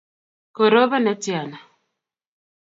[0.55, 1.59] korobon netyana?